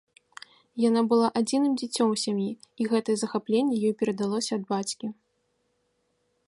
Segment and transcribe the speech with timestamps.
[0.83, 2.47] Яна была адзіным дзіцём у сям'і,
[2.81, 5.07] і гэтае захапленне ёй перадалося ад бацькі.